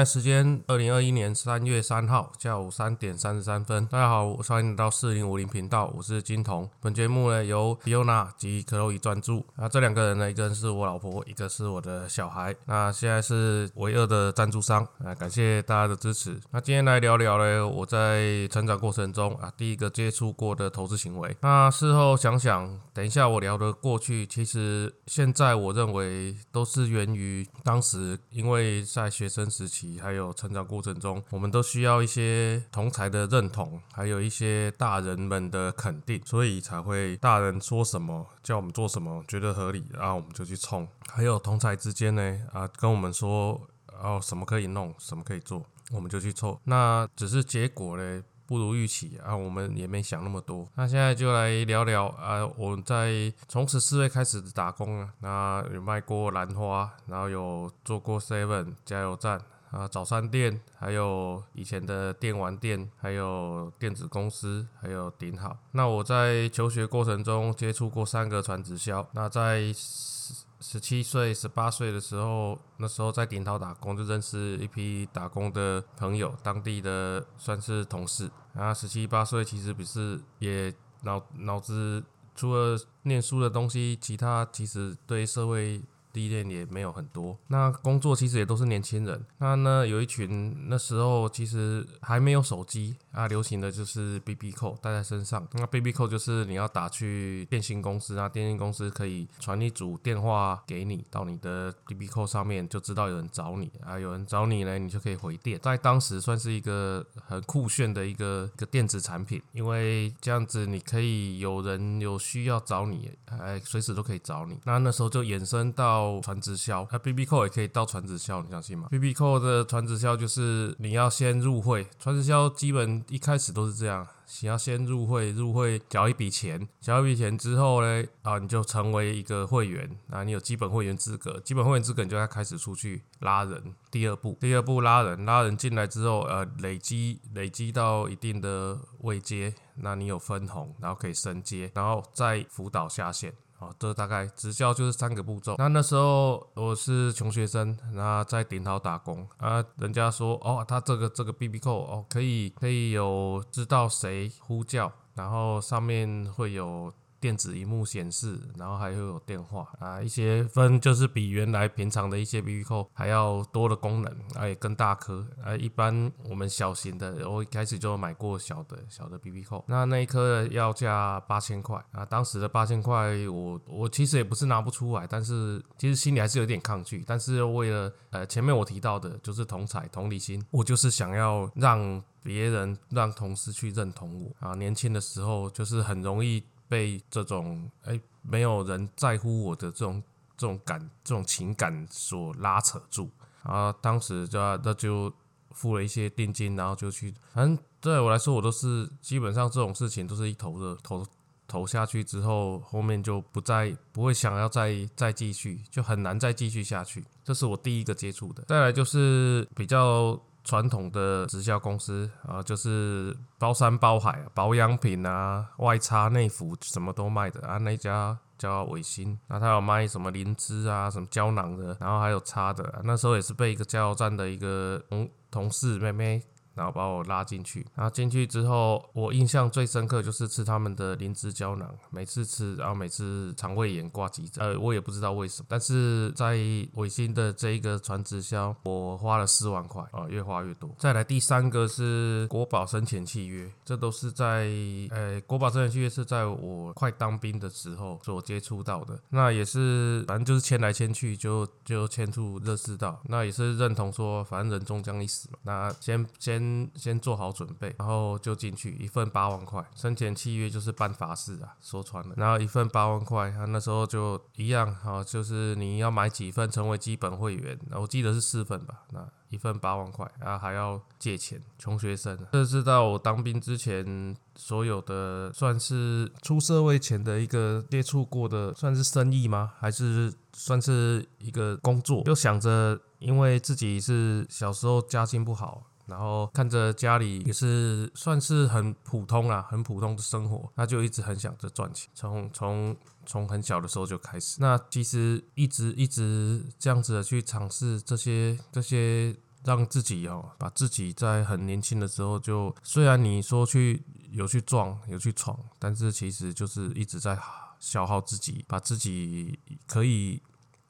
[0.00, 3.84] 在时间二零二一年三月三号下午三点三十三分。
[3.84, 6.66] 大家好，欢迎来到四零五零频道，我是金童。
[6.80, 9.44] 本节目呢由 Fiona 及 Chloe 专注。
[9.58, 12.56] 那这两个人呢，一个人是我老婆，一个是我的小孩。
[12.64, 16.40] 那现在是唯二的赞助商啊，感谢大家的支持。
[16.50, 21.36] 那今天来聊聊呢，我在成长过程中啊，第一个接触过的投资行为。
[21.42, 29.89] 那事后想想，等一下我聊的过去，其实现在我认为都是源于当时因为在学生时期。
[29.98, 40.86] 还有成长过程中，我们都需要一些同才的认同，还有一些大人们的肯定，所以才会大人说什么叫我们做什么，觉得合理，然后我们就去冲。
[41.08, 43.60] 还有同才之间呢，啊，跟我们说
[44.00, 46.60] 哦什么可以弄，什么可以做，我们就去凑。
[46.64, 48.22] 那只是结果呢？
[48.46, 50.66] 不如预期啊，我们也没想那么多。
[50.74, 59.40] 那现在就来聊聊啊，我在从十四岁开始打工啊，那有卖过兰花，然后有做过 Seven 加油站。
[59.70, 65.56] 啊，早餐店，还有以前的电玩店，还有电子公司，还有顶好。
[65.70, 69.08] 那我在求学过程中接触过三个传直销。
[69.12, 78.28] 那在十十七岁、十八岁的时候，那时候在顶涛打工，就认识一批打工的朋友，当地的算是同事。
[78.52, 82.02] 然后，十七八岁其实不是也脑脑子
[82.34, 85.80] 除了念书的东西，其他其实对社会。
[86.12, 89.24] 历练也没有很多，那工作其实也都是年轻人。
[89.38, 95.46] 那呢，有一群那时候其实还没有手机啊，流行的就是 B B 扣带在身上。
[95.52, 105.60] 那 B B 扣就是你要打去电信公司啊，电信公司可以传一组电话给你，到你的 B B 扣上面就知道有人找你啊，有人找你呢，你就可以回电。
[105.60, 114.58] 在当时算是一个很酷炫的一个个电子产品，因为这样子你可以有人有需要找你，哎，随时都可以找你。
[114.64, 115.99] 那那时候就衍生到。
[116.00, 124.06] 到传直销，那 B B 扣也可以到传直销，你相信吗？B B 扣的传直销就是你要先入会，传直销基本一开始都是这样，
[124.40, 133.74] 你要先入会，入会缴一笔钱，缴一笔钱之后呢，啊，你就成为一个会员，啊，你有基本会员资格，基本会员资格你就要开始出去拉人。
[133.90, 143.34] 第二步，第二步拉人，拉人进来之后，呃，累积累积到一定的位阶，那你有分红，然后可以升阶，然后再辅导下线。
[143.60, 145.54] 哦，这大概直销就是三个步骤。
[145.58, 156.92] 那那时候我是穷学生，那在顶头打工啊，人家说哦，他这个这个 B B 扣哦，可以可以有知道谁呼叫，然后上面会有。
[157.20, 165.54] 电子荧幕显示，然后还会有电话啊，一些分就是比原来平常的一些 B B 扣还要多的功能，哎，更大颗啊。
[165.54, 172.06] 一般我们小型的，我一开始就买过小的小的 B B 扣，那那一颗要价八千块啊。
[172.06, 177.04] 当时的八千块，我我其实也不是拿不出来，但是其实心里还是有点抗拒。
[177.06, 184.54] 但是为了呃前面我提到的，就是同彩同理心，我就是想要让别人让同事去认同我啊。
[184.54, 186.42] 年轻的时候就是很容易。
[186.70, 190.00] 被这种哎没有人在乎我的这种
[190.36, 193.10] 这种感这种情感所拉扯住，
[193.44, 195.12] 然后当时就那就
[195.50, 201.04] 付了一些定金，然后就去，反正对我来说，我都是基本上这种事情都是一头热，投
[201.48, 207.04] 投下去之后，后面就不再不会想要再再继续，就很难再继续下去。
[207.24, 210.18] 这是我第一个接触的，再来就是比较。
[210.44, 217.58] 传统的直销公司啊，就是包山包海，保养品啊、外擦内服什么都卖的啊。
[217.58, 222.80] 那家叫伟星，那他有卖什么灵芝啊、什么胶囊的，然后还有擦的。
[222.84, 226.22] 那时候也是被一个加油站的一个同同事妹妹。
[226.60, 236.36] 然后把我拉进去，然后进去之后，我印象最深刻就是吃他们的灵芝胶囊，每次吃，然后每次肠胃炎挂急诊，呃，我也不知道为什么，但是在
[236.74, 240.68] 伟星的这一个传直销，我花了四万块，啊，越花越多。
[240.76, 244.46] 再来第三个是国宝生前契约，这都是在，
[244.90, 256.49] 呃，国宝生前契约是在我快当兵的时候所接触到的，那也是，反正就是签来签去就就签出热世道，那也是认同说，反正人终将一死嘛，那先先。
[256.74, 262.14] 先做好准备，然后就进去一份八万块，生前契约就是办法事啊，说穿了。
[262.16, 272.18] 然后一份八万块，他那时候就一样，哈，就是你要买几份成为基本会员，我记得是四份吧，那一份八万块，然后还要借钱，穷学生。
[272.32, 279.52] 这是到我当兵之前所有的，算是出社会前的一个接触过的，算是生意吗？
[279.58, 282.02] 还是算是一个工作？
[282.02, 285.62] 就想着，因为自己是小时候家境不好。
[285.90, 291.90] 然后看着家里也是算是很普通啦，很普通的生活，那就一直很想着赚钱。
[291.92, 299.14] 从从从很小的时候就开始，那其实一直一直这样子的去尝试这些这些
[299.44, 307.18] 让自己哦，把自己在很年轻的时候就，虽然你说去有去撞有去闯，但是其实就是一直在
[307.58, 310.22] 消耗自己，把自己可以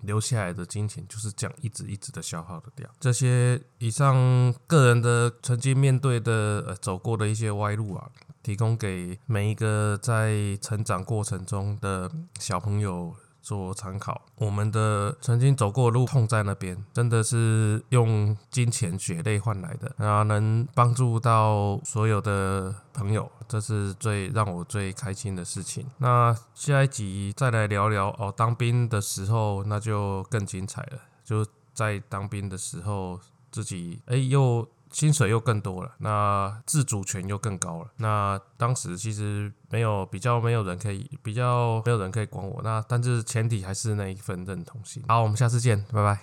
[0.03, 2.89] 留下来的金钱就是这样一直一直的消耗的掉。
[2.99, 8.11] 这些以上个人的曾经面对的呃走过的一些歪路啊，
[8.43, 13.15] 提供给每一个在成长过程中的小朋友。
[13.43, 25.87] 做参考，我们的曾经走过路痛在那边，真的是用金钱血泪换来的，啊，能帮助到所有的朋友，这是最让我最开心的事情。
[25.99, 33.19] 那下一集再来聊聊哦，当兵的时候那就更精彩了，就在当兵的时候
[33.51, 34.69] 自己哎又。
[34.91, 37.91] 薪水又更多了，那自主权又更高了。
[37.97, 42.61] 那当时其实没有比较，没有人可以比较，没有人可以管我。
[42.63, 45.03] 那但是前提还是那一份认同性。
[45.09, 46.19] 好，我们下次见，拜拜。